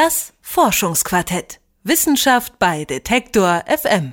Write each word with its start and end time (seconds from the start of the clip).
Das 0.00 0.32
Forschungsquartett. 0.42 1.58
Wissenschaft 1.82 2.60
bei 2.60 2.84
Detektor 2.84 3.64
FM. 3.66 4.12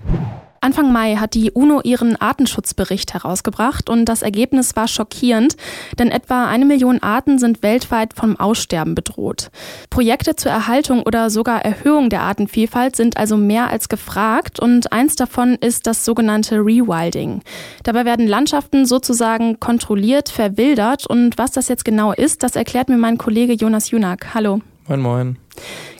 Anfang 0.59 0.91
Mai 0.91 1.17
hat 1.17 1.35
die 1.35 1.51
UNO 1.51 1.79
ihren 1.83 2.19
Artenschutzbericht 2.19 3.13
herausgebracht 3.13 3.87
und 3.87 4.05
das 4.05 4.23
Ergebnis 4.23 4.75
war 4.75 4.87
schockierend, 4.87 5.57
denn 5.99 6.09
etwa 6.09 6.47
eine 6.47 6.65
Million 6.65 7.03
Arten 7.03 7.37
sind 7.37 7.61
weltweit 7.61 8.15
vom 8.15 8.35
Aussterben 8.39 8.95
bedroht. 8.95 9.51
Projekte 9.91 10.35
zur 10.35 10.51
Erhaltung 10.51 11.03
oder 11.03 11.29
sogar 11.29 11.63
Erhöhung 11.63 12.09
der 12.09 12.21
Artenvielfalt 12.21 12.95
sind 12.95 13.17
also 13.17 13.37
mehr 13.37 13.69
als 13.69 13.87
gefragt 13.87 14.59
und 14.59 14.91
eins 14.91 15.15
davon 15.15 15.53
ist 15.53 15.85
das 15.85 16.03
sogenannte 16.03 16.55
Rewilding. 16.55 17.43
Dabei 17.83 18.05
werden 18.05 18.25
Landschaften 18.25 18.87
sozusagen 18.87 19.59
kontrolliert 19.59 20.29
verwildert 20.29 21.05
und 21.05 21.37
was 21.37 21.51
das 21.51 21.67
jetzt 21.67 21.85
genau 21.85 22.11
ist, 22.11 22.41
das 22.41 22.55
erklärt 22.55 22.89
mir 22.89 22.97
mein 22.97 23.19
Kollege 23.19 23.53
Jonas 23.53 23.91
Junak. 23.91 24.33
Hallo. 24.33 24.61
Moin, 24.87 25.01
moin. 25.01 25.37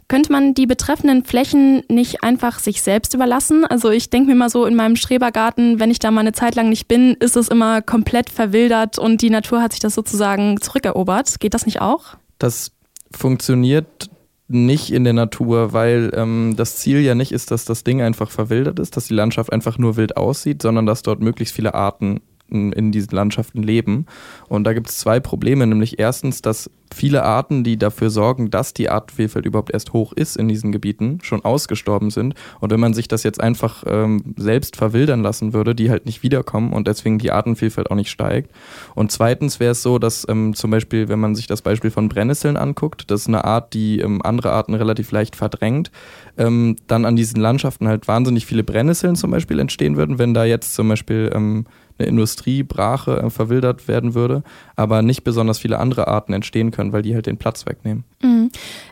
Könnte 0.07 0.31
man 0.31 0.53
die 0.53 0.67
betreffenden 0.67 1.23
Flächen 1.23 1.81
nicht 1.89 2.23
einfach 2.23 2.59
sich 2.59 2.83
selbst 2.83 3.15
überlassen? 3.15 3.65
Also 3.65 3.89
ich 3.89 4.11
denke 4.11 4.29
mir 4.29 4.35
mal 4.35 4.49
so 4.49 4.65
in 4.65 4.75
meinem 4.75 4.95
Schrebergarten, 4.95 5.79
wenn 5.79 5.89
ich 5.89 5.97
da 5.97 6.11
mal 6.11 6.21
eine 6.21 6.33
Zeit 6.33 6.53
lang 6.53 6.69
nicht 6.69 6.87
bin, 6.87 7.15
ist 7.19 7.35
es 7.35 7.47
immer 7.47 7.81
komplett 7.81 8.29
verwildert 8.29 8.99
und 8.99 9.23
die 9.23 9.31
Natur 9.31 9.63
hat 9.63 9.71
sich 9.71 9.81
das 9.81 9.95
sozusagen 9.95 10.61
zurückerobert. 10.61 11.39
Geht 11.39 11.55
das 11.55 11.65
nicht 11.65 11.81
auch? 11.81 12.17
Das 12.37 12.71
funktioniert 13.11 14.11
nicht 14.47 14.91
in 14.91 15.03
der 15.05 15.13
Natur, 15.13 15.73
weil 15.73 16.11
ähm, 16.13 16.53
das 16.55 16.77
Ziel 16.77 16.99
ja 16.99 17.15
nicht 17.15 17.31
ist, 17.31 17.49
dass 17.49 17.65
das 17.65 17.83
Ding 17.83 18.03
einfach 18.03 18.29
verwildert 18.29 18.77
ist, 18.77 18.95
dass 18.95 19.07
die 19.07 19.15
Landschaft 19.15 19.51
einfach 19.51 19.79
nur 19.79 19.97
wild 19.97 20.17
aussieht, 20.17 20.61
sondern 20.61 20.85
dass 20.85 21.01
dort 21.01 21.19
möglichst 21.19 21.55
viele 21.55 21.73
Arten 21.73 22.21
in 22.47 22.91
diesen 22.91 23.15
Landschaften 23.15 23.63
leben. 23.63 24.05
Und 24.47 24.65
da 24.65 24.73
gibt 24.73 24.89
es 24.89 24.99
zwei 24.99 25.19
Probleme, 25.19 25.65
nämlich 25.65 25.97
erstens, 25.97 26.43
dass 26.43 26.69
viele 26.95 27.23
Arten, 27.23 27.63
die 27.63 27.77
dafür 27.77 28.09
sorgen, 28.09 28.49
dass 28.49 28.73
die 28.73 28.89
Artenvielfalt 28.89 29.45
überhaupt 29.45 29.71
erst 29.73 29.93
hoch 29.93 30.13
ist 30.13 30.37
in 30.37 30.47
diesen 30.47 30.71
Gebieten, 30.71 31.19
schon 31.21 31.43
ausgestorben 31.43 32.09
sind. 32.09 32.35
Und 32.59 32.71
wenn 32.71 32.79
man 32.79 32.93
sich 32.93 33.07
das 33.07 33.23
jetzt 33.23 33.41
einfach 33.41 33.83
ähm, 33.85 34.33
selbst 34.37 34.75
verwildern 34.75 35.21
lassen 35.21 35.53
würde, 35.53 35.75
die 35.75 35.89
halt 35.89 36.05
nicht 36.05 36.23
wiederkommen 36.23 36.73
und 36.73 36.87
deswegen 36.87 37.19
die 37.19 37.31
Artenvielfalt 37.31 37.91
auch 37.91 37.95
nicht 37.95 38.09
steigt. 38.09 38.51
Und 38.95 39.11
zweitens 39.11 39.59
wäre 39.59 39.71
es 39.71 39.83
so, 39.83 39.99
dass 39.99 40.25
ähm, 40.29 40.55
zum 40.55 40.71
Beispiel, 40.71 41.09
wenn 41.09 41.19
man 41.19 41.35
sich 41.35 41.47
das 41.47 41.61
Beispiel 41.61 41.91
von 41.91 42.09
Brennnesseln 42.09 42.57
anguckt, 42.57 43.11
das 43.11 43.21
ist 43.21 43.27
eine 43.27 43.45
Art, 43.45 43.73
die 43.73 43.99
ähm, 43.99 44.21
andere 44.23 44.51
Arten 44.51 44.73
relativ 44.73 45.11
leicht 45.11 45.35
verdrängt, 45.35 45.91
ähm, 46.37 46.77
dann 46.87 47.05
an 47.05 47.15
diesen 47.15 47.39
Landschaften 47.39 47.87
halt 47.87 48.07
wahnsinnig 48.07 48.45
viele 48.45 48.63
Brennnesseln 48.63 49.15
zum 49.15 49.31
Beispiel 49.31 49.59
entstehen 49.59 49.97
würden, 49.97 50.17
wenn 50.17 50.33
da 50.33 50.45
jetzt 50.45 50.73
zum 50.73 50.87
Beispiel 50.87 51.29
ähm, 51.33 51.65
eine 51.97 52.07
Industriebrache 52.07 53.17
äh, 53.17 53.29
verwildert 53.29 53.87
werden 53.87 54.13
würde, 54.13 54.43
aber 54.75 55.01
nicht 55.01 55.23
besonders 55.23 55.59
viele 55.59 55.79
andere 55.79 56.07
Arten 56.07 56.33
entstehen 56.33 56.71
können, 56.71 56.84
weil 56.91 57.01
die 57.01 57.13
halt 57.13 57.25
den 57.25 57.37
Platz 57.37 57.65
wegnehmen. 57.65 58.03
Mhm. 58.21 58.51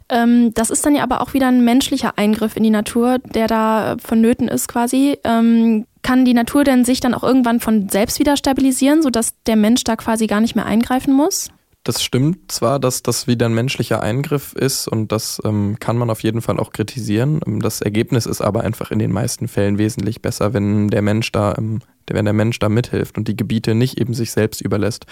Ähm, 0.09 0.53
das 0.53 0.69
ist 0.69 0.86
dann 0.86 0.95
ja 0.95 1.03
aber 1.03 1.22
auch 1.22 1.33
wieder 1.33 1.47
ein 1.47 1.63
menschlicher 1.63 2.17
Eingriff 2.17 2.55
in 2.55 2.63
die 2.63 2.69
Natur, 2.69 3.19
der 3.19 3.47
da 3.47 3.97
vonnöten 4.03 4.47
ist 4.47 4.67
quasi. 4.67 5.17
Ähm, 5.23 5.85
kann 6.02 6.25
die 6.25 6.33
Natur 6.33 6.63
denn 6.63 6.85
sich 6.85 7.00
dann 7.00 7.13
auch 7.13 7.23
irgendwann 7.23 7.59
von 7.59 7.89
selbst 7.89 8.19
wieder 8.19 8.38
stabilisieren, 8.38 9.02
sodass 9.02 9.35
der 9.45 9.55
Mensch 9.55 9.83
da 9.83 9.95
quasi 9.95 10.27
gar 10.27 10.41
nicht 10.41 10.55
mehr 10.55 10.66
eingreifen 10.66 11.13
muss? 11.13 11.50
Das 11.83 12.02
stimmt 12.02 12.50
zwar, 12.50 12.80
dass 12.80 13.03
das 13.03 13.27
wieder 13.27 13.45
ein 13.47 13.53
menschlicher 13.53 14.02
Eingriff 14.02 14.53
ist 14.53 14.88
und 14.88 15.11
das 15.11 15.41
ähm, 15.44 15.78
kann 15.81 15.97
man 15.97 16.09
auf 16.09 16.23
jeden 16.23 16.41
Fall 16.41 16.57
auch 16.57 16.72
kritisieren. 16.72 17.41
Das 17.59 17.81
Ergebnis 17.81 18.25
ist 18.25 18.39
aber 18.41 18.61
einfach 18.61 18.91
in 18.91 19.00
den 19.00 19.11
meisten 19.11 19.50
Fällen 19.50 19.78
wesentlich 19.78 20.22
besser, 20.22 20.53
wenn 20.53 20.88
der 20.88 21.02
Mensch 21.02 21.31
da 21.33 21.55
ähm, 21.57 21.81
wenn 22.12 22.26
der 22.26 22.34
Mensch 22.34 22.59
da 22.59 22.70
mithilft 22.70 23.18
und 23.18 23.28
die 23.28 23.36
Gebiete 23.36 23.76
nicht 23.76 24.00
eben 24.00 24.14
sich 24.14 24.32
selbst 24.32 24.62
überlässt. 24.62 25.06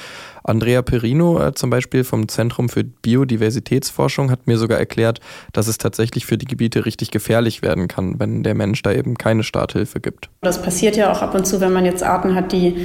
Andrea 0.43 0.81
Perino 0.81 1.39
äh, 1.39 1.53
zum 1.53 1.69
Beispiel 1.69 2.03
vom 2.03 2.27
Zentrum 2.27 2.69
für 2.69 2.83
Biodiversitätsforschung 2.83 4.31
hat 4.31 4.47
mir 4.47 4.57
sogar 4.57 4.79
erklärt, 4.79 5.19
dass 5.53 5.67
es 5.67 5.77
tatsächlich 5.77 6.25
für 6.25 6.37
die 6.37 6.45
Gebiete 6.45 6.85
richtig 6.85 7.11
gefährlich 7.11 7.61
werden 7.61 7.87
kann, 7.87 8.19
wenn 8.19 8.43
der 8.43 8.55
Mensch 8.55 8.81
da 8.81 8.91
eben 8.91 9.17
keine 9.17 9.43
Starthilfe 9.43 9.99
gibt. 9.99 10.29
Das 10.41 10.61
passiert 10.61 10.95
ja 10.95 11.11
auch 11.11 11.21
ab 11.21 11.35
und 11.35 11.45
zu, 11.45 11.61
wenn 11.61 11.73
man 11.73 11.85
jetzt 11.85 12.03
Arten 12.03 12.35
hat, 12.35 12.51
die, 12.51 12.75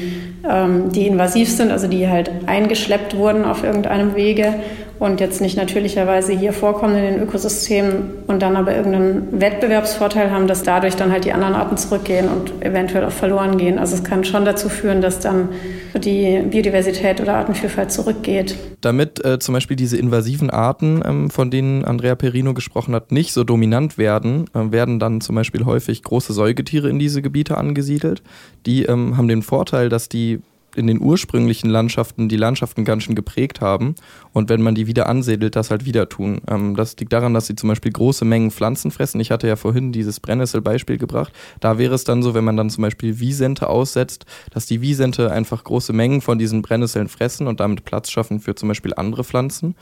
ähm, 0.49 0.93
die 0.93 1.07
invasiv 1.07 1.51
sind, 1.51 1.71
also 1.71 1.89
die 1.89 2.09
halt 2.09 2.31
eingeschleppt 2.47 3.17
wurden 3.17 3.45
auf 3.45 3.65
irgendeinem 3.65 4.15
Wege 4.15 4.55
und 4.99 5.21
jetzt 5.21 5.41
nicht 5.41 5.57
natürlicherweise 5.57 6.33
hier 6.33 6.53
vorkommen 6.53 6.97
in 6.97 7.15
den 7.15 7.23
Ökosystemen 7.23 8.25
und 8.27 8.41
dann 8.41 8.57
aber 8.57 8.75
irgendeinen 8.75 9.41
Wettbewerbsvorteil 9.41 10.31
haben, 10.31 10.47
dass 10.47 10.63
dadurch 10.63 10.97
dann 10.97 11.13
halt 11.13 11.25
die 11.25 11.33
anderen 11.33 11.55
Arten 11.55 11.77
zurückgehen 11.77 12.29
und 12.29 12.65
eventuell 12.65 13.05
auch 13.05 13.13
verloren 13.13 13.59
gehen. 13.59 13.79
Also 13.79 13.95
es 13.95 14.05
kann 14.05 14.25
schon 14.25 14.45
dazu 14.45 14.69
führen, 14.69 15.03
dass 15.03 15.21
dann 15.21 15.51
die 15.95 16.43
Biodiversität 16.49 17.21
oder 17.21 17.35
Artenvielfalt 17.35 17.93
zurückgeht. 17.93 18.57
Damit 18.81 19.23
äh, 19.25 19.39
zum 19.39 19.53
Beispiel 19.55 19.77
diese 19.77 19.99
invasiven 19.99 20.49
Arten, 20.51 21.03
ähm, 21.05 21.31
von 21.31 21.51
denen 21.51 21.85
Andrea 21.85 22.15
Perino 22.15 22.55
gesprochen 22.55 22.95
hat, 22.95 23.13
nicht 23.13 23.33
so 23.33 23.45
dominant 23.45 23.99
werden, 23.99 24.47
äh, 24.55 24.73
werden 24.73 24.99
dann 24.99 25.21
zum 25.21 25.35
Beispiel 25.35 25.65
häufig 25.67 26.03
große 26.03 26.33
Säugetiere 26.33 26.89
in 26.89 26.99
diese 26.99 27.21
Gebiete 27.21 27.59
angesiedelt. 27.59 28.23
Die 28.65 28.85
ähm, 28.85 29.17
haben 29.17 29.29
den 29.29 29.43
Vorteil, 29.43 29.89
dass 29.89 30.09
die 30.09 30.41
in 30.77 30.87
den 30.87 31.01
ursprünglichen 31.01 31.71
Landschaften 31.71 32.29
die 32.29 32.37
Landschaften 32.37 32.85
ganz 32.85 33.05
schön 33.05 33.15
geprägt 33.15 33.61
haben 33.61 33.95
und 34.33 34.49
wenn 34.49 34.63
man 34.63 34.75
die 34.75 34.87
wieder 34.87 35.09
ansiedelt, 35.09 35.57
das 35.57 35.71
halt 35.71 35.85
wieder 35.85 36.09
tun. 36.09 36.41
Ähm, 36.49 36.77
das 36.77 36.97
liegt 36.99 37.13
daran, 37.13 37.35
dass 37.35 37.47
sie 37.47 37.57
zum 37.57 37.69
Beispiel 37.69 37.93
große 37.93 38.25
Mengen 38.25 38.51
Pflanzen 38.51 38.91
fressen. 38.91 39.21
Ich 39.21 39.31
hatte 39.31 39.49
ja 39.49 39.57
vorhin 39.57 39.93
dieses 39.93 40.21
Brennnessel-Beispiel 40.21 40.99
gebracht. 40.99 41.33
Da 41.61 41.79
wäre 41.79 41.95
es 41.95 42.05
dann 42.05 42.23
so, 42.23 42.35
wenn 42.35 42.45
man 42.45 42.57
dann 42.57 42.71
zum 42.71 42.83
Beispiel 42.83 43.21
Wiesente 43.21 43.69
aussetzt, 43.69 44.27
dass 44.51 44.67
die 44.67 44.81
Wiesente 44.81 45.31
einfach 45.31 45.65
große 45.65 45.93
Mengen 45.93 46.21
von 46.21 46.39
diesen 46.39 46.63
Brennnesseln 46.63 47.09
fressen 47.09 47.47
und 47.47 47.61
damit 47.61 47.85
Platz 47.85 48.11
schaffen 48.11 48.41
für 48.41 48.55
zum 48.55 48.69
Beispiel 48.69 48.93
andere 48.95 49.25
Pflanzen. 49.25 49.75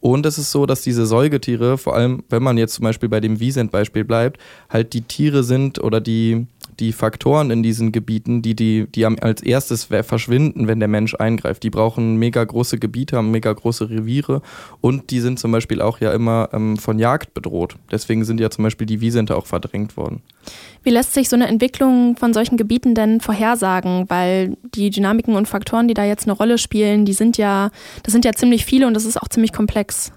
Und 0.00 0.26
es 0.26 0.38
ist 0.38 0.52
so, 0.52 0.66
dass 0.66 0.82
diese 0.82 1.06
Säugetiere, 1.06 1.78
vor 1.78 1.94
allem 1.94 2.24
wenn 2.28 2.42
man 2.42 2.56
jetzt 2.58 2.74
zum 2.74 2.84
Beispiel 2.84 3.08
bei 3.08 3.20
dem 3.20 3.40
Wiesent-Beispiel 3.40 4.04
bleibt, 4.04 4.40
halt 4.68 4.92
die 4.92 5.02
Tiere 5.02 5.42
sind 5.42 5.82
oder 5.82 6.00
die 6.00 6.46
die 6.80 6.92
Faktoren 6.92 7.50
in 7.50 7.62
diesen 7.62 7.92
Gebieten, 7.92 8.42
die, 8.42 8.54
die, 8.54 8.86
die 8.86 9.04
als 9.04 9.42
erstes 9.42 9.84
verschwinden, 9.84 10.68
wenn 10.68 10.78
der 10.78 10.88
Mensch 10.88 11.14
eingreift. 11.14 11.62
Die 11.62 11.70
brauchen 11.70 12.16
mega 12.16 12.42
große 12.44 12.78
Gebiete, 12.78 13.16
haben 13.16 13.30
mega 13.30 13.52
große 13.52 13.90
Reviere 13.90 14.42
und 14.80 15.10
die 15.10 15.20
sind 15.20 15.38
zum 15.38 15.52
Beispiel 15.52 15.80
auch 15.80 16.00
ja 16.00 16.12
immer 16.12 16.50
ähm, 16.52 16.76
von 16.76 16.98
Jagd 16.98 17.34
bedroht. 17.34 17.76
Deswegen 17.90 18.24
sind 18.24 18.40
ja 18.40 18.50
zum 18.50 18.64
Beispiel 18.64 18.86
die 18.86 19.00
Wiesente 19.00 19.36
auch 19.36 19.46
verdrängt 19.46 19.96
worden. 19.96 20.22
Wie 20.82 20.90
lässt 20.90 21.14
sich 21.14 21.28
so 21.28 21.36
eine 21.36 21.48
Entwicklung 21.48 22.16
von 22.16 22.32
solchen 22.32 22.56
Gebieten 22.56 22.94
denn 22.94 23.20
vorhersagen? 23.20 24.04
Weil 24.08 24.56
die 24.74 24.90
Dynamiken 24.90 25.34
und 25.34 25.48
Faktoren, 25.48 25.88
die 25.88 25.94
da 25.94 26.04
jetzt 26.04 26.24
eine 26.24 26.32
Rolle 26.32 26.58
spielen, 26.58 27.04
die 27.04 27.12
sind 27.12 27.36
ja, 27.36 27.70
das 28.04 28.12
sind 28.12 28.24
ja 28.24 28.32
ziemlich 28.32 28.64
viele 28.64 28.86
und 28.86 28.94
das 28.94 29.04
ist 29.04 29.20
auch 29.20 29.28
ziemlich 29.28 29.52
komplex. 29.52 30.12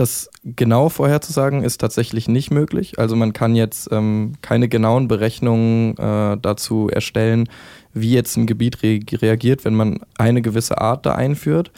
Das 0.00 0.30
genau 0.44 0.88
vorherzusagen 0.88 1.62
ist 1.62 1.76
tatsächlich 1.76 2.26
nicht 2.26 2.50
möglich. 2.50 2.98
Also 2.98 3.16
man 3.16 3.34
kann 3.34 3.54
jetzt 3.54 3.92
ähm, 3.92 4.32
keine 4.40 4.66
genauen 4.66 5.08
Berechnungen 5.08 5.94
äh, 5.98 6.38
dazu 6.40 6.88
erstellen, 6.88 7.50
wie 7.92 8.14
jetzt 8.14 8.38
ein 8.38 8.46
Gebiet 8.46 8.82
re 8.82 9.00
reagiert, 9.12 9.66
wenn 9.66 9.74
man 9.74 10.00
eine 10.16 10.40
gewisse 10.40 10.80
Art 10.80 11.04
da 11.04 11.16
einführt. 11.16 11.70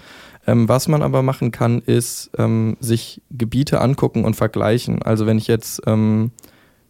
Ähm, 0.47 0.69
was 0.69 0.87
man 0.87 1.03
aber 1.03 1.22
machen 1.25 1.50
kann, 1.50 1.81
ist 1.81 2.31
ähm, 2.38 2.77
sich 2.78 3.22
Gebiete 3.32 3.81
angucken 3.81 4.25
und 4.25 4.37
vergleichen. 4.37 5.03
Also 5.03 5.27
wenn 5.27 5.38
ich 5.38 5.49
jetzt 5.49 5.82
ähm, 5.87 6.31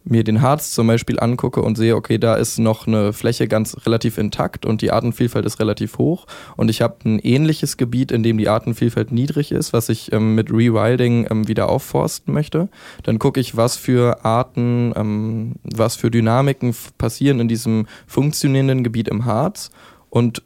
mir 0.05 0.23
den 0.23 0.41
Harz 0.41 0.71
zum 0.71 0.87
Beispiel 0.87 1.19
angucke 1.19 1.61
und 1.61 1.77
sehe, 1.77 1.95
okay, 1.95 2.17
da 2.17 2.35
ist 2.35 2.59
noch 2.59 2.87
eine 2.87 3.13
Fläche 3.13 3.47
ganz 3.47 3.77
relativ 3.85 4.17
intakt 4.17 4.65
und 4.65 4.81
die 4.81 4.91
Artenvielfalt 4.91 5.45
ist 5.45 5.59
relativ 5.59 5.97
hoch. 5.97 6.25
Und 6.57 6.69
ich 6.69 6.81
habe 6.81 6.97
ein 7.05 7.19
ähnliches 7.19 7.77
Gebiet, 7.77 8.11
in 8.11 8.23
dem 8.23 8.37
die 8.37 8.49
Artenvielfalt 8.49 9.11
niedrig 9.11 9.51
ist, 9.51 9.73
was 9.73 9.89
ich 9.89 10.11
ähm, 10.11 10.35
mit 10.35 10.51
Rewilding 10.51 11.27
ähm, 11.29 11.47
wieder 11.47 11.69
aufforsten 11.69 12.33
möchte, 12.33 12.69
dann 13.03 13.19
gucke 13.19 13.39
ich, 13.39 13.55
was 13.55 13.77
für 13.77 14.25
Arten, 14.25 14.93
ähm, 14.95 15.55
was 15.63 15.95
für 15.95 16.11
Dynamiken 16.11 16.75
passieren 16.97 17.39
in 17.39 17.47
diesem 17.47 17.87
funktionierenden 18.07 18.83
Gebiet 18.83 19.07
im 19.07 19.25
Harz. 19.25 19.71
Und 20.09 20.43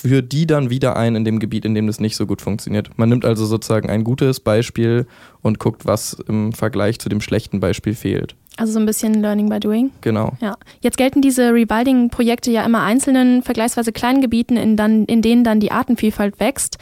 für 0.00 0.22
die 0.22 0.46
dann 0.46 0.70
wieder 0.70 0.96
ein 0.96 1.16
in 1.16 1.24
dem 1.24 1.40
Gebiet, 1.40 1.64
in 1.64 1.74
dem 1.74 1.88
das 1.88 1.98
nicht 1.98 2.14
so 2.14 2.24
gut 2.24 2.40
funktioniert. 2.40 2.96
Man 2.96 3.08
nimmt 3.08 3.24
also 3.24 3.46
sozusagen 3.46 3.90
ein 3.90 4.04
gutes 4.04 4.38
Beispiel 4.38 5.06
und 5.42 5.58
guckt, 5.58 5.86
was 5.86 6.16
im 6.28 6.52
Vergleich 6.52 7.00
zu 7.00 7.08
dem 7.08 7.20
schlechten 7.20 7.58
Beispiel 7.58 7.94
fehlt. 7.94 8.36
Also 8.56 8.74
so 8.74 8.78
ein 8.78 8.86
bisschen 8.86 9.14
Learning 9.14 9.48
by 9.48 9.58
Doing. 9.58 9.90
Genau. 10.00 10.32
Ja. 10.40 10.56
Jetzt 10.80 10.98
gelten 10.98 11.20
diese 11.20 11.52
Rewilding-Projekte 11.52 12.50
ja 12.52 12.64
immer 12.64 12.82
einzelnen, 12.82 13.42
vergleichsweise 13.42 13.92
kleinen 13.92 14.20
Gebieten, 14.20 14.56
in, 14.56 14.76
dann, 14.76 15.04
in 15.06 15.20
denen 15.20 15.42
dann 15.42 15.58
die 15.58 15.72
Artenvielfalt 15.72 16.38
wächst. 16.38 16.78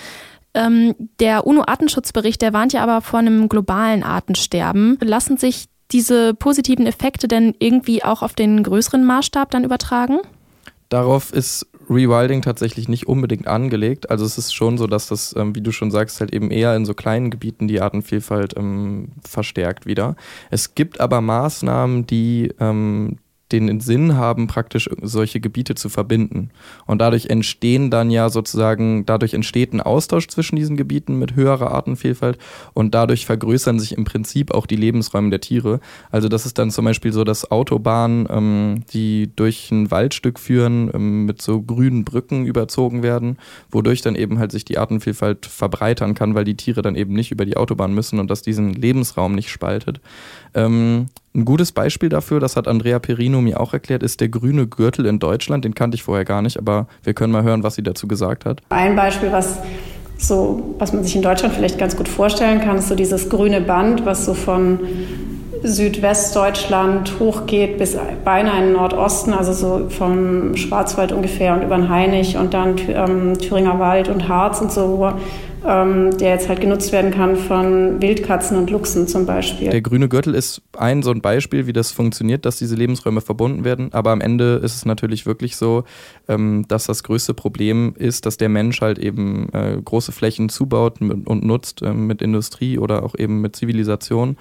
Ähm, 0.52 0.94
der 1.18 1.46
UNO-Artenschutzbericht, 1.46 2.42
der 2.42 2.52
warnt 2.52 2.74
ja 2.74 2.82
aber 2.82 3.00
vor 3.00 3.18
einem 3.18 3.48
globalen 3.48 4.02
Artensterben. 4.02 4.98
Lassen 5.02 5.38
sich 5.38 5.66
diese 5.90 6.34
positiven 6.34 6.86
Effekte 6.86 7.28
denn 7.28 7.54
irgendwie 7.58 8.04
auch 8.04 8.22
auf 8.22 8.34
den 8.34 8.62
größeren 8.62 9.04
Maßstab 9.04 9.50
dann 9.50 9.64
übertragen? 9.64 10.18
Darauf 10.88 11.32
ist 11.32 11.66
Rewilding 11.88 12.42
tatsächlich 12.42 12.88
nicht 12.88 13.06
unbedingt 13.06 13.46
angelegt. 13.46 14.10
Also 14.10 14.24
es 14.24 14.38
ist 14.38 14.54
schon 14.54 14.78
so, 14.78 14.86
dass 14.86 15.06
das, 15.08 15.34
ähm, 15.36 15.54
wie 15.54 15.60
du 15.60 15.72
schon 15.72 15.90
sagst, 15.90 16.20
halt 16.20 16.32
eben 16.32 16.50
eher 16.50 16.74
in 16.76 16.84
so 16.84 16.94
kleinen 16.94 17.30
Gebieten 17.30 17.68
die 17.68 17.80
Artenvielfalt 17.80 18.56
ähm, 18.56 19.12
verstärkt 19.26 19.86
wieder. 19.86 20.16
Es 20.50 20.74
gibt 20.74 21.00
aber 21.00 21.20
Maßnahmen, 21.20 22.06
die 22.06 22.52
ähm, 22.60 23.18
den 23.52 23.80
Sinn 23.80 24.16
haben, 24.16 24.48
praktisch 24.48 24.90
solche 25.02 25.40
Gebiete 25.40 25.74
zu 25.74 25.88
verbinden. 25.88 26.50
Und 26.86 27.00
dadurch 27.00 27.26
entstehen 27.26 27.90
dann 27.90 28.10
ja 28.10 28.28
sozusagen, 28.28 29.06
dadurch 29.06 29.34
entsteht 29.34 29.72
ein 29.72 29.80
Austausch 29.80 30.26
zwischen 30.28 30.56
diesen 30.56 30.76
Gebieten 30.76 31.18
mit 31.18 31.36
höherer 31.36 31.70
Artenvielfalt 31.70 32.38
und 32.74 32.94
dadurch 32.94 33.24
vergrößern 33.26 33.78
sich 33.78 33.96
im 33.96 34.04
Prinzip 34.04 34.52
auch 34.52 34.66
die 34.66 34.76
Lebensräume 34.76 35.30
der 35.30 35.40
Tiere. 35.40 35.80
Also 36.10 36.28
das 36.28 36.44
ist 36.44 36.58
dann 36.58 36.70
zum 36.70 36.84
Beispiel 36.84 37.12
so, 37.12 37.22
dass 37.22 37.50
Autobahnen, 37.50 38.26
ähm, 38.30 38.84
die 38.92 39.30
durch 39.36 39.70
ein 39.70 39.90
Waldstück 39.90 40.40
führen, 40.40 40.90
ähm, 40.92 41.26
mit 41.26 41.40
so 41.40 41.62
grünen 41.62 42.04
Brücken 42.04 42.46
überzogen 42.46 43.02
werden, 43.02 43.38
wodurch 43.70 44.02
dann 44.02 44.16
eben 44.16 44.38
halt 44.38 44.50
sich 44.50 44.64
die 44.64 44.78
Artenvielfalt 44.78 45.46
verbreitern 45.46 46.14
kann, 46.14 46.34
weil 46.34 46.44
die 46.44 46.56
Tiere 46.56 46.82
dann 46.82 46.96
eben 46.96 47.12
nicht 47.12 47.30
über 47.30 47.44
die 47.44 47.56
Autobahn 47.56 47.94
müssen 47.94 48.18
und 48.18 48.28
das 48.30 48.42
diesen 48.42 48.72
Lebensraum 48.72 49.34
nicht 49.34 49.50
spaltet. 49.50 50.00
Ähm, 50.54 51.06
ein 51.36 51.44
gutes 51.44 51.72
Beispiel 51.72 52.08
dafür, 52.08 52.40
das 52.40 52.56
hat 52.56 52.66
Andrea 52.66 52.98
Perino 52.98 53.40
mir 53.40 53.60
auch 53.60 53.72
erklärt, 53.72 54.02
ist 54.02 54.20
der 54.20 54.28
grüne 54.28 54.66
Gürtel 54.66 55.06
in 55.06 55.18
Deutschland. 55.18 55.64
Den 55.64 55.74
kannte 55.74 55.94
ich 55.94 56.02
vorher 56.02 56.24
gar 56.24 56.42
nicht, 56.42 56.58
aber 56.58 56.88
wir 57.04 57.14
können 57.14 57.32
mal 57.32 57.42
hören, 57.42 57.62
was 57.62 57.74
sie 57.74 57.82
dazu 57.82 58.08
gesagt 58.08 58.44
hat. 58.44 58.62
Ein 58.70 58.96
Beispiel, 58.96 59.30
was 59.30 59.58
so, 60.18 60.74
was 60.78 60.92
man 60.94 61.04
sich 61.04 61.14
in 61.14 61.22
Deutschland 61.22 61.54
vielleicht 61.54 61.78
ganz 61.78 61.94
gut 61.96 62.08
vorstellen 62.08 62.60
kann, 62.60 62.78
ist 62.78 62.88
so 62.88 62.94
dieses 62.94 63.28
grüne 63.28 63.60
Band, 63.60 64.06
was 64.06 64.24
so 64.24 64.32
von 64.32 64.80
Südwestdeutschland 65.62 67.18
hochgeht 67.18 67.78
bis 67.78 67.96
beinahe 68.24 68.58
in 68.58 68.64
den 68.64 68.72
Nordosten, 68.74 69.32
also 69.32 69.52
so 69.52 69.90
vom 69.90 70.56
Schwarzwald 70.56 71.12
ungefähr 71.12 71.54
und 71.54 71.62
über 71.62 71.76
den 71.76 71.88
Hainich 71.88 72.36
und 72.36 72.54
dann 72.54 72.76
ähm, 72.88 73.38
Thüringer 73.38 73.78
Wald 73.78 74.08
und 74.08 74.28
Harz 74.28 74.60
und 74.60 74.72
so, 74.72 75.12
ähm, 75.66 76.16
der 76.18 76.30
jetzt 76.30 76.48
halt 76.48 76.60
genutzt 76.60 76.92
werden 76.92 77.10
kann 77.10 77.36
von 77.36 78.00
Wildkatzen 78.00 78.56
und 78.56 78.70
Luchsen 78.70 79.08
zum 79.08 79.26
Beispiel. 79.26 79.70
Der 79.70 79.80
grüne 79.80 80.08
Gürtel 80.08 80.34
ist 80.34 80.62
ein 80.76 81.02
so 81.02 81.10
ein 81.10 81.20
Beispiel, 81.20 81.66
wie 81.66 81.72
das 81.72 81.92
funktioniert, 81.92 82.44
dass 82.44 82.56
diese 82.56 82.76
Lebensräume 82.76 83.20
verbunden 83.20 83.64
werden. 83.64 83.92
Aber 83.92 84.10
am 84.10 84.20
Ende 84.20 84.60
ist 84.62 84.74
es 84.74 84.84
natürlich 84.84 85.26
wirklich 85.26 85.56
so, 85.56 85.84
ähm, 86.28 86.64
dass 86.68 86.84
das 86.84 87.02
größte 87.02 87.34
Problem 87.34 87.94
ist, 87.98 88.26
dass 88.26 88.36
der 88.36 88.48
Mensch 88.48 88.80
halt 88.80 88.98
eben 88.98 89.48
äh, 89.52 89.80
große 89.82 90.12
Flächen 90.12 90.48
zubaut 90.48 91.00
und 91.00 91.44
nutzt 91.44 91.82
äh, 91.82 91.92
mit 91.92 92.22
Industrie 92.22 92.78
oder 92.78 93.02
auch 93.02 93.14
eben 93.18 93.40
mit 93.40 93.56
Zivilisation. 93.56 94.36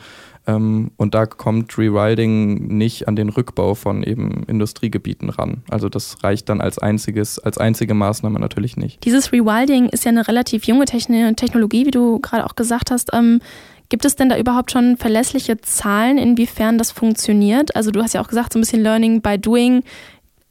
Ähm, 0.48 0.92
und 0.98 1.16
da 1.16 1.26
kommt 1.26 1.78
Rewilding 1.78 2.78
nicht 2.78 3.08
an 3.08 3.16
den 3.16 3.30
Rückbau 3.30 3.74
von 3.74 4.04
eben 4.04 4.44
Industriegebieten 4.48 5.30
ran. 5.30 5.64
Also 5.70 5.90
das 5.90 6.24
reicht 6.24 6.50
dann 6.50 6.62
als 6.62 6.78
einziges, 6.78 7.40
als 7.40 7.58
einzige 7.58 7.94
Maßnahme 7.94 8.40
natürlich 8.40 8.78
nicht. 8.78 9.04
Dieses 9.06 9.32
Rewilding 9.32 9.90
ist 9.90 10.06
ja 10.06 10.12
eine 10.12 10.28
relativ 10.28 10.66
junge 10.66 10.86
Technologie, 11.36 11.86
wie 11.86 11.92
du 11.92 12.20
gerade 12.20 12.46
auch 12.46 12.56
gesagt 12.56 12.92
hast. 12.92 13.12
Ähm, 13.14 13.42
gibt 13.90 14.06
es 14.06 14.16
denn 14.16 14.30
da 14.30 14.38
überhaupt 14.38 14.72
schon 14.72 14.98
verlässliche 14.98 15.60
Zahlen, 15.62 16.18
inwiefern 16.18 16.78
das 16.78 16.92
funktioniert? 16.92 17.76
Also 17.76 17.92
du 17.92 18.02
hast 18.02 18.14
ja 18.14 18.22
auch 18.22 18.28
gesagt, 18.28 18.54
so 18.54 18.60
ein 18.60 18.62
bisschen 18.62 18.82
Learning 18.82 19.22
by 19.22 19.38
Doing. 19.38 19.84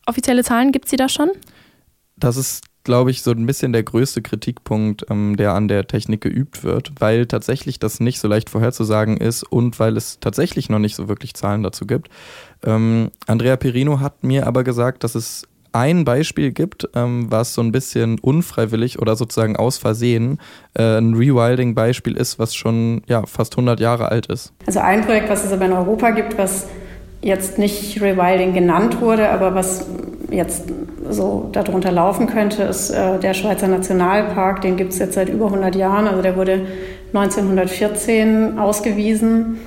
Offizielle 0.07 0.45
Zahlen 0.45 0.73
gibt 0.73 0.87
es 0.87 0.97
da 0.97 1.09
schon? 1.09 1.31
Das 2.17 2.37
ist 2.37 2.63
glaube 2.85 3.11
ich, 3.11 3.23
so 3.23 3.31
ein 3.33 3.47
bisschen 3.47 3.73
der 3.73 3.83
größte 3.83 4.23
Kritikpunkt, 4.23 5.07
ähm, 5.11 5.37
der 5.37 5.55
an 5.55 5.69
der 5.69 5.87
Technik 5.87 6.21
geübt 6.21 6.63
wird, 6.63 6.93
weil 7.01 7.27
tatsächlich 7.27 7.79
das 7.79 7.99
nicht 7.99 8.21
so 8.21 8.29
leicht 8.29 8.51
vorherzusagen 8.51 9.17
ist 9.17 9.43
und 9.43 9.81
weil 9.81 9.97
es 9.97 10.21
tatsächlich 10.21 10.69
noch 10.69 10.79
nicht 10.79 10.95
so 10.95 11.09
wirklich 11.09 11.35
Zahlen 11.35 11.63
dazu 11.63 11.87
gibt. 11.87 12.11
Ähm, 12.63 13.11
Andrea 13.27 13.57
Perino 13.57 14.01
hat 14.01 14.23
mir 14.23 14.47
aber 14.47 14.63
gesagt, 14.65 15.03
dass 15.03 15.15
es 15.15 15.49
ein 15.75 16.05
Beispiel 16.05 16.53
gibt, 16.53 16.89
ähm, 16.95 17.27
was 17.31 17.55
so 17.55 17.63
ein 17.63 17.73
bisschen 17.73 18.19
unfreiwillig 18.19 19.01
oder 19.01 19.17
sozusagen 19.17 19.57
aus 19.57 19.79
Versehen 19.79 20.39
äh, 20.75 20.99
ein 20.99 21.15
Rewilding-Beispiel 21.15 22.17
ist, 22.17 22.39
was 22.39 22.55
schon 22.55 23.03
ja, 23.07 23.27
fast 23.27 23.55
100 23.55 23.81
Jahre 23.81 24.11
alt 24.11 24.27
ist. 24.27 24.53
Also 24.67 24.81
ein 24.81 25.05
Projekt, 25.05 25.29
was 25.29 25.45
es 25.45 25.53
aber 25.53 25.67
in 25.67 25.73
Europa 25.73 26.11
gibt, 26.11 26.39
was 26.39 26.69
jetzt 27.23 27.59
nicht 27.59 28.01
Rewilding 28.01 28.53
genannt 28.53 29.01
wurde, 29.01 29.31
aber 29.31 29.55
was 29.55 29.87
jetzt 30.31 30.65
so 31.09 31.49
darunter 31.53 31.91
laufen 31.91 32.27
könnte, 32.27 32.65
ist 32.65 32.91
äh, 32.91 33.19
der 33.19 33.35
Schweizer 33.35 33.69
Nationalpark. 33.69 34.61
Den 34.61 34.77
gibt 34.77 34.93
es 34.93 34.99
jetzt 34.99 35.15
seit 35.15 35.29
über 35.29 35.47
100 35.47 35.75
Jahren. 35.75 36.07
Also 36.07 36.23
der 36.23 36.37
wurde 36.37 36.67
1914 37.13 38.59
ausgewiesen. 38.59 39.59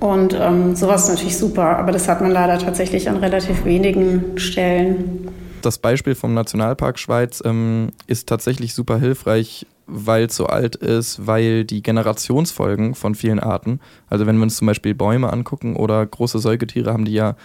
Und 0.00 0.36
ähm, 0.38 0.74
sowas 0.74 1.04
ist 1.04 1.10
natürlich 1.10 1.38
super, 1.38 1.78
aber 1.78 1.92
das 1.92 2.08
hat 2.08 2.20
man 2.20 2.30
leider 2.30 2.58
tatsächlich 2.58 3.08
an 3.08 3.16
relativ 3.16 3.64
wenigen 3.64 4.38
Stellen. 4.38 5.28
Das 5.62 5.78
Beispiel 5.78 6.14
vom 6.14 6.34
Nationalpark 6.34 6.98
Schweiz 6.98 7.42
ähm, 7.44 7.90
ist 8.06 8.28
tatsächlich 8.28 8.74
super 8.74 8.98
hilfreich, 8.98 9.66
weil 9.86 10.24
es 10.24 10.36
so 10.36 10.46
alt 10.46 10.76
ist, 10.76 11.26
weil 11.26 11.64
die 11.64 11.82
Generationsfolgen 11.82 12.94
von 12.94 13.14
vielen 13.14 13.40
Arten, 13.40 13.80
also 14.08 14.26
wenn 14.26 14.36
wir 14.36 14.44
uns 14.44 14.56
zum 14.56 14.66
Beispiel 14.66 14.94
Bäume 14.94 15.32
angucken 15.32 15.76
oder 15.76 16.04
große 16.06 16.38
Säugetiere, 16.38 16.92
haben 16.92 17.04
die 17.04 17.12
ja 17.12 17.36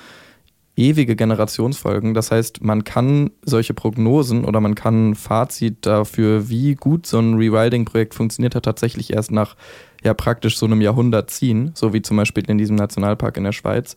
ewige 0.76 1.16
Generationsfolgen. 1.16 2.14
Das 2.14 2.32
heißt, 2.32 2.64
man 2.64 2.84
kann 2.84 3.32
solche 3.44 3.74
Prognosen 3.74 4.46
oder 4.46 4.60
man 4.60 4.76
kann 4.76 5.12
ein 5.12 5.16
Fazit 5.16 5.86
dafür, 5.86 6.50
wie 6.50 6.76
gut 6.76 7.06
so 7.06 7.20
ein 7.20 7.36
Rewilding-Projekt 7.36 8.14
funktioniert 8.14 8.56
hat, 8.56 8.66
tatsächlich 8.66 9.14
erst 9.14 9.32
nach 9.32 9.56
ja 10.04 10.14
praktisch 10.14 10.58
so 10.58 10.66
einem 10.66 10.82
Jahrhundert 10.82 11.32
ziehen, 11.32 11.72
so 11.74 11.94
wie 11.94 12.02
zum 12.02 12.18
Beispiel 12.18 12.44
in 12.50 12.58
diesem 12.58 12.76
Nationalpark 12.76 13.38
in 13.38 13.44
der 13.44 13.54
Schweiz. 13.54 13.96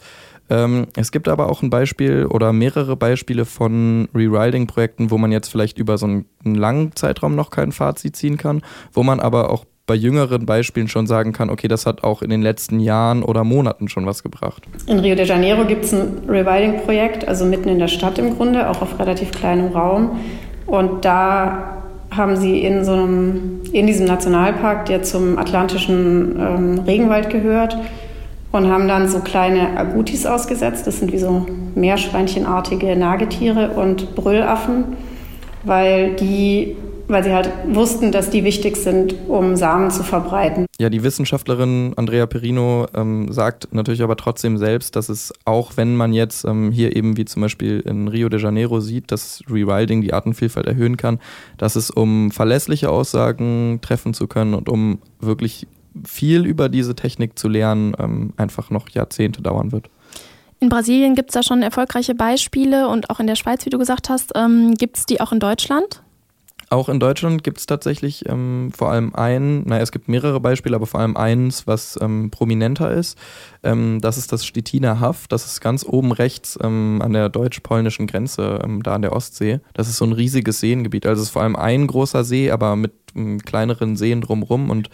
Ähm, 0.48 0.86
es 0.96 1.12
gibt 1.12 1.28
aber 1.28 1.50
auch 1.50 1.62
ein 1.62 1.70
Beispiel 1.70 2.26
oder 2.26 2.52
mehrere 2.52 2.96
Beispiele 2.96 3.44
von 3.44 4.08
Rewilding-Projekten, 4.14 5.10
wo 5.10 5.18
man 5.18 5.32
jetzt 5.32 5.48
vielleicht 5.48 5.78
über 5.78 5.98
so 5.98 6.06
einen, 6.06 6.24
einen 6.44 6.54
langen 6.54 6.96
Zeitraum 6.96 7.34
noch 7.34 7.50
kein 7.50 7.72
Fazit 7.72 8.16
ziehen 8.16 8.38
kann, 8.38 8.62
wo 8.92 9.02
man 9.02 9.20
aber 9.20 9.50
auch 9.50 9.66
bei 9.88 9.94
jüngeren 9.94 10.46
Beispielen 10.46 10.86
schon 10.86 11.08
sagen 11.08 11.32
kann, 11.32 11.50
okay, 11.50 11.66
das 11.66 11.86
hat 11.86 12.04
auch 12.04 12.22
in 12.22 12.30
den 12.30 12.42
letzten 12.42 12.78
Jahren 12.78 13.24
oder 13.24 13.42
Monaten 13.42 13.88
schon 13.88 14.06
was 14.06 14.22
gebracht. 14.22 14.62
In 14.86 15.00
Rio 15.00 15.16
de 15.16 15.26
Janeiro 15.26 15.64
gibt 15.64 15.86
es 15.86 15.92
ein 15.92 16.20
Rewilding-Projekt, 16.28 17.26
also 17.26 17.44
mitten 17.46 17.68
in 17.70 17.80
der 17.80 17.88
Stadt 17.88 18.18
im 18.18 18.36
Grunde, 18.36 18.68
auch 18.68 18.82
auf 18.82 19.00
relativ 19.00 19.32
kleinem 19.32 19.72
Raum. 19.72 20.20
Und 20.66 21.04
da 21.06 21.82
haben 22.10 22.36
sie 22.36 22.60
in 22.60 22.84
so 22.84 22.92
einem, 22.92 23.60
in 23.72 23.86
diesem 23.86 24.06
Nationalpark, 24.06 24.86
der 24.86 25.02
zum 25.02 25.38
atlantischen 25.38 26.36
ähm, 26.38 26.78
Regenwald 26.86 27.30
gehört, 27.30 27.76
und 28.52 28.70
haben 28.70 28.88
dann 28.88 29.08
so 29.08 29.20
kleine 29.20 29.76
Agutis 29.76 30.26
ausgesetzt. 30.26 30.86
Das 30.86 31.00
sind 31.00 31.12
wie 31.12 31.18
so 31.18 31.46
Meerschweinchenartige 31.74 32.94
Nagetiere 32.96 33.70
und 33.70 34.14
Brüllaffen, 34.14 34.84
weil 35.64 36.14
die 36.16 36.76
weil 37.08 37.24
sie 37.24 37.32
halt 37.32 37.50
wussten, 37.66 38.12
dass 38.12 38.30
die 38.30 38.44
wichtig 38.44 38.76
sind, 38.76 39.14
um 39.28 39.56
Samen 39.56 39.90
zu 39.90 40.02
verbreiten. 40.02 40.66
Ja, 40.78 40.90
die 40.90 41.02
Wissenschaftlerin 41.02 41.94
Andrea 41.96 42.26
Perino 42.26 42.86
ähm, 42.94 43.32
sagt 43.32 43.72
natürlich 43.72 44.02
aber 44.02 44.16
trotzdem 44.16 44.58
selbst, 44.58 44.94
dass 44.94 45.08
es 45.08 45.32
auch, 45.44 45.76
wenn 45.76 45.96
man 45.96 46.12
jetzt 46.12 46.44
ähm, 46.44 46.70
hier 46.70 46.94
eben 46.94 47.16
wie 47.16 47.24
zum 47.24 47.42
Beispiel 47.42 47.80
in 47.80 48.08
Rio 48.08 48.28
de 48.28 48.40
Janeiro 48.40 48.80
sieht, 48.80 49.10
dass 49.10 49.42
Rewilding 49.50 50.02
die 50.02 50.12
Artenvielfalt 50.12 50.66
erhöhen 50.66 50.96
kann, 50.96 51.18
dass 51.56 51.76
es 51.76 51.90
um 51.90 52.30
verlässliche 52.30 52.90
Aussagen 52.90 53.80
treffen 53.82 54.14
zu 54.14 54.26
können 54.26 54.54
und 54.54 54.68
um 54.68 54.98
wirklich 55.20 55.66
viel 56.04 56.44
über 56.44 56.68
diese 56.68 56.94
Technik 56.94 57.38
zu 57.38 57.48
lernen, 57.48 57.94
ähm, 57.98 58.32
einfach 58.36 58.70
noch 58.70 58.88
Jahrzehnte 58.90 59.42
dauern 59.42 59.72
wird. 59.72 59.88
In 60.60 60.68
Brasilien 60.68 61.14
gibt 61.14 61.30
es 61.30 61.34
da 61.34 61.42
schon 61.42 61.62
erfolgreiche 61.62 62.14
Beispiele 62.14 62.88
und 62.88 63.10
auch 63.10 63.20
in 63.20 63.28
der 63.28 63.36
Schweiz, 63.36 63.64
wie 63.64 63.70
du 63.70 63.78
gesagt 63.78 64.08
hast. 64.08 64.32
Ähm, 64.34 64.74
gibt 64.74 64.96
es 64.96 65.06
die 65.06 65.20
auch 65.20 65.32
in 65.32 65.38
Deutschland? 65.38 66.02
Auch 66.70 66.90
in 66.90 67.00
Deutschland 67.00 67.44
gibt 67.44 67.58
es 67.58 67.66
tatsächlich 67.66 68.28
ähm, 68.28 68.70
vor 68.76 68.90
allem 68.90 69.14
ein, 69.14 69.62
naja, 69.62 69.82
es 69.82 69.90
gibt 69.90 70.06
mehrere 70.08 70.38
Beispiele, 70.38 70.76
aber 70.76 70.86
vor 70.86 71.00
allem 71.00 71.16
eins, 71.16 71.66
was 71.66 71.98
ähm, 72.02 72.30
prominenter 72.30 72.90
ist. 72.90 73.16
Ähm, 73.62 74.00
das 74.02 74.18
ist 74.18 74.32
das 74.32 74.44
Stettiner 74.44 75.00
Haff. 75.00 75.28
Das 75.28 75.46
ist 75.46 75.60
ganz 75.62 75.84
oben 75.86 76.12
rechts 76.12 76.58
ähm, 76.62 77.00
an 77.02 77.14
der 77.14 77.30
deutsch-polnischen 77.30 78.06
Grenze, 78.06 78.60
ähm, 78.62 78.82
da 78.82 78.94
an 78.94 79.02
der 79.02 79.14
Ostsee. 79.14 79.60
Das 79.72 79.88
ist 79.88 79.96
so 79.96 80.04
ein 80.04 80.12
riesiges 80.12 80.60
Seengebiet. 80.60 81.06
Also 81.06 81.22
es 81.22 81.28
ist 81.28 81.32
vor 81.32 81.42
allem 81.42 81.56
ein 81.56 81.86
großer 81.86 82.22
See, 82.22 82.50
aber 82.50 82.76
mit 82.76 82.92
ähm, 83.16 83.38
kleineren 83.38 83.96
Seen 83.96 84.20
drumrum 84.20 84.68
und 84.68 84.90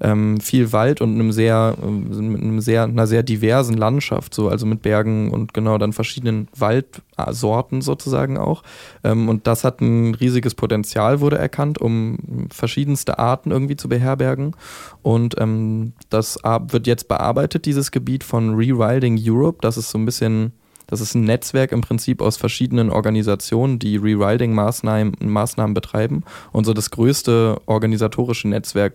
ähm, 0.00 0.40
viel 0.40 0.72
Wald 0.72 1.00
und 1.00 1.14
einem 1.14 1.32
sehr, 1.32 1.74
äh, 1.82 1.86
mit 1.86 2.42
einem 2.42 2.60
sehr, 2.60 2.84
einer 2.84 3.06
sehr 3.06 3.22
diversen 3.22 3.76
Landschaft, 3.76 4.34
so, 4.34 4.48
also 4.48 4.66
mit 4.66 4.82
Bergen 4.82 5.30
und 5.30 5.54
genau 5.54 5.78
dann 5.78 5.92
verschiedenen 5.92 6.48
Waldsorten 6.56 7.82
sozusagen 7.82 8.38
auch. 8.38 8.62
Ähm, 9.04 9.28
und 9.28 9.46
das 9.46 9.64
hat 9.64 9.80
ein 9.80 10.14
riesiges 10.14 10.54
Potenzial, 10.54 11.20
wurde 11.20 11.38
erkannt, 11.38 11.78
um 11.78 12.48
verschiedenste 12.50 13.18
Arten 13.18 13.50
irgendwie 13.50 13.76
zu 13.76 13.88
beherbergen. 13.88 14.54
Und 15.02 15.34
ähm, 15.38 15.92
das 16.10 16.38
wird 16.68 16.86
jetzt 16.86 17.08
bearbeitet, 17.08 17.66
dieses 17.66 17.90
Gebiet 17.90 18.24
von 18.24 18.54
Rewilding 18.54 19.18
Europe. 19.20 19.58
Das 19.60 19.76
ist 19.76 19.90
so 19.90 19.98
ein 19.98 20.04
bisschen 20.04 20.52
das 20.88 21.02
ist 21.02 21.14
ein 21.14 21.24
Netzwerk 21.24 21.70
im 21.72 21.82
Prinzip 21.82 22.22
aus 22.22 22.38
verschiedenen 22.38 22.88
Organisationen, 22.88 23.78
die 23.78 23.98
Rewilding-Maßnahmen 23.98 25.16
Maßnahmen 25.20 25.74
betreiben. 25.74 26.24
Und 26.50 26.64
so 26.64 26.72
das 26.72 26.90
größte 26.90 27.60
organisatorische 27.66 28.48
Netzwerk 28.48 28.94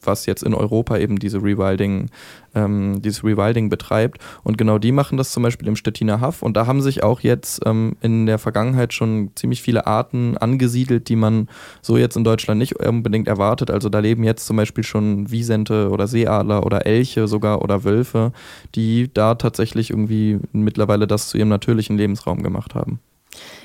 was 0.00 0.26
jetzt 0.26 0.42
in 0.42 0.54
Europa 0.54 0.98
eben 0.98 1.18
diese 1.18 1.42
Rewilding, 1.42 2.10
ähm, 2.54 3.00
dieses 3.02 3.24
Rewilding 3.24 3.68
betreibt. 3.68 4.18
Und 4.42 4.58
genau 4.58 4.78
die 4.78 4.92
machen 4.92 5.18
das 5.18 5.30
zum 5.30 5.42
Beispiel 5.42 5.68
im 5.68 5.76
Stettiner 5.76 6.20
Haff. 6.20 6.42
Und 6.42 6.56
da 6.56 6.66
haben 6.66 6.82
sich 6.82 7.02
auch 7.02 7.20
jetzt 7.20 7.62
ähm, 7.64 7.96
in 8.00 8.26
der 8.26 8.38
Vergangenheit 8.38 8.92
schon 8.92 9.30
ziemlich 9.34 9.62
viele 9.62 9.86
Arten 9.86 10.36
angesiedelt, 10.36 11.08
die 11.08 11.16
man 11.16 11.48
so 11.80 11.96
jetzt 11.96 12.16
in 12.16 12.24
Deutschland 12.24 12.58
nicht 12.58 12.76
unbedingt 12.76 13.28
erwartet. 13.28 13.70
Also 13.70 13.88
da 13.88 14.00
leben 14.00 14.24
jetzt 14.24 14.46
zum 14.46 14.56
Beispiel 14.56 14.84
schon 14.84 15.30
Wiesente 15.30 15.90
oder 15.90 16.06
Seeadler 16.06 16.64
oder 16.66 16.86
Elche 16.86 17.28
sogar 17.28 17.62
oder 17.62 17.84
Wölfe, 17.84 18.32
die 18.74 19.10
da 19.12 19.34
tatsächlich 19.34 19.90
irgendwie 19.90 20.38
mittlerweile 20.52 21.06
das 21.06 21.28
zu 21.28 21.38
ihrem 21.38 21.48
natürlichen 21.48 21.96
Lebensraum 21.96 22.42
gemacht 22.42 22.74
haben. 22.74 23.00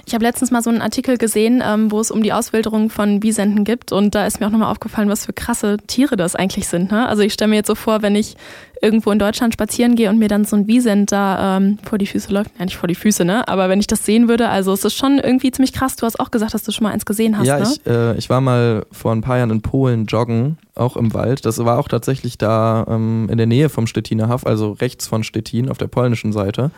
Ich 0.05 0.13
habe 0.13 0.23
letztens 0.23 0.51
mal 0.51 0.63
so 0.63 0.69
einen 0.69 0.81
Artikel 0.81 1.17
gesehen, 1.17 1.61
ähm, 1.65 1.91
wo 1.91 1.99
es 1.99 2.11
um 2.11 2.23
die 2.23 2.31
Auswilderung 2.31 2.89
von 2.89 3.21
Wiesenten 3.23 3.65
gibt 3.65 3.91
und 3.91 4.15
da 4.15 4.25
ist 4.25 4.39
mir 4.39 4.47
auch 4.47 4.51
nochmal 4.51 4.71
aufgefallen, 4.71 5.09
was 5.09 5.25
für 5.25 5.33
krasse 5.33 5.77
Tiere 5.85 6.15
das 6.15 6.35
eigentlich 6.35 6.67
sind. 6.67 6.91
Ne? 6.91 7.07
Also 7.07 7.23
ich 7.23 7.33
stelle 7.33 7.49
mir 7.49 7.57
jetzt 7.57 7.67
so 7.67 7.75
vor, 7.75 8.01
wenn 8.01 8.15
ich 8.15 8.37
irgendwo 8.81 9.11
in 9.11 9.19
Deutschland 9.19 9.53
spazieren 9.53 9.95
gehe 9.95 10.09
und 10.09 10.17
mir 10.17 10.27
dann 10.27 10.45
so 10.45 10.55
ein 10.55 10.67
Wiesent 10.67 11.11
da 11.11 11.57
ähm, 11.57 11.77
vor 11.83 11.97
die 11.97 12.05
Füße 12.05 12.31
läuft, 12.31 12.51
ja 12.57 12.65
nicht 12.65 12.77
vor 12.77 12.87
die 12.87 12.95
Füße, 12.95 13.25
ne? 13.25 13.47
Aber 13.47 13.69
wenn 13.69 13.79
ich 13.79 13.87
das 13.87 14.05
sehen 14.05 14.29
würde, 14.29 14.49
also 14.49 14.71
es 14.71 14.85
ist 14.85 14.95
schon 14.95 15.19
irgendwie 15.19 15.51
ziemlich 15.51 15.73
krass. 15.73 15.95
Du 15.95 16.05
hast 16.05 16.19
auch 16.19 16.31
gesagt, 16.31 16.53
dass 16.53 16.63
du 16.63 16.71
schon 16.71 16.83
mal 16.83 16.91
eins 16.91 17.05
gesehen 17.05 17.37
hast, 17.37 17.47
ja, 17.47 17.59
ne? 17.59 17.65
ich, 17.65 17.85
äh, 17.85 18.17
ich 18.17 18.29
war 18.29 18.39
mal 18.39 18.85
vor 18.91 19.11
ein 19.11 19.21
paar 19.21 19.37
Jahren 19.37 19.49
in 19.49 19.61
Polen 19.61 20.05
joggen, 20.05 20.57
auch 20.75 20.95
im 20.95 21.13
Wald. 21.13 21.45
Das 21.45 21.57
war 21.63 21.79
auch 21.79 21.87
tatsächlich 21.87 22.37
da 22.37 22.85
ähm, 22.87 23.27
in 23.31 23.37
der 23.37 23.47
Nähe 23.47 23.69
vom 23.69 23.87
Stettiner 23.87 24.29
Haff, 24.29 24.45
also 24.45 24.71
rechts 24.73 25.07
von 25.07 25.23
Stettin 25.23 25.69
auf 25.69 25.77
der 25.77 25.87
polnischen 25.87 26.31
Seite. 26.31 26.71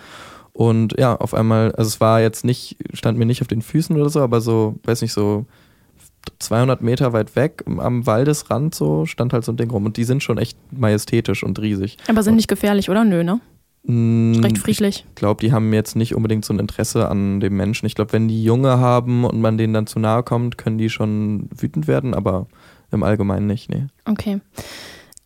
Und 0.60 1.00
ja, 1.00 1.16
auf 1.16 1.34
einmal, 1.34 1.72
also 1.72 1.88
es 1.88 2.02
war 2.02 2.20
jetzt 2.20 2.44
nicht, 2.44 2.76
stand 2.92 3.18
mir 3.18 3.26
nicht 3.26 3.42
auf 3.42 3.48
den 3.48 3.62
Füßen 3.62 3.96
oder 3.96 4.10
so, 4.10 4.20
aber 4.20 4.42
so, 4.42 4.76
weiß 4.84 5.02
nicht, 5.02 5.14
so 5.14 5.46
200 6.40 6.82
Meter 6.82 7.14
weit 7.14 7.38
weg 7.38 7.64
am 7.66 8.06
Waldesrand 8.06 8.76
so 8.76 9.06
stand 9.06 9.32
halt 9.32 9.46
so 9.46 9.54
ein 9.54 9.56
Ding 9.56 9.72
rum. 9.72 9.86
Und 9.86 9.96
die 9.96 10.04
sind 10.04 10.22
schon 10.22 10.38
echt 10.38 10.58
majestätisch 10.74 11.46
und 11.46 11.62
riesig. 11.62 11.96
Aber 12.10 12.24
sind 12.24 12.36
nicht 12.36 12.50
gefährlich, 12.50 12.90
oder? 12.90 13.06
Nö, 13.06 13.24
ne? 13.24 13.40
Mm, 13.84 14.42
Recht 14.42 14.58
friedlich. 14.58 15.06
Ich 15.08 15.16
glaube, 15.16 15.40
die 15.40 15.54
haben 15.54 15.72
jetzt 15.72 15.96
nicht 15.96 16.14
unbedingt 16.14 16.44
so 16.44 16.54
ein 16.54 16.60
Interesse 16.60 17.08
an 17.08 17.40
dem 17.40 17.56
Menschen. 17.56 17.86
Ich 17.86 17.96
glaube, 17.96 18.12
wenn 18.12 18.28
die 18.28 18.44
Junge 18.44 18.80
haben 18.80 19.24
und 19.24 19.40
man 19.40 19.58
denen 19.58 19.74
dann 19.74 19.88
zu 19.88 19.98
nahe 19.98 20.24
kommt, 20.24 20.58
können 20.58 20.78
die 20.78 20.90
schon 20.90 21.48
wütend 21.56 21.88
werden, 21.88 22.14
aber 22.14 22.48
im 22.92 23.04
Allgemeinen 23.04 23.48
nicht, 23.48 23.70
nee. 23.70 23.86
Okay. 24.04 24.42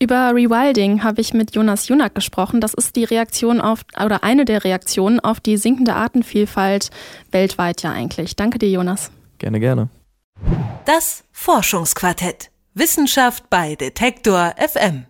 Über 0.03 0.35
Rewilding 0.35 1.01
habe 1.01 1.21
ich 1.21 1.33
mit 1.33 1.55
Jonas 1.55 1.87
Junak 1.87 2.13
gesprochen. 2.13 2.59
Das 2.59 2.73
ist 2.73 2.97
die 2.97 3.05
Reaktion 3.05 3.61
auf, 3.61 3.85
oder 4.03 4.21
eine 4.21 4.43
der 4.43 4.65
Reaktionen 4.65 5.21
auf 5.21 5.39
die 5.39 5.55
sinkende 5.55 5.95
Artenvielfalt 5.95 6.89
weltweit 7.31 7.83
ja 7.83 7.93
eigentlich. 7.93 8.35
Danke 8.35 8.59
dir, 8.59 8.67
Jonas. 8.67 9.11
Gerne, 9.37 9.61
gerne. 9.61 9.87
Das 10.83 11.23
Forschungsquartett. 11.31 12.51
Wissenschaft 12.73 13.49
bei 13.49 13.75
Detektor 13.75 14.53
FM. 14.57 15.05